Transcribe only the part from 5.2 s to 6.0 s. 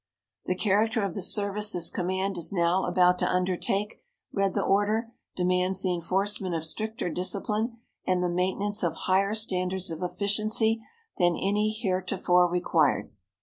"demands the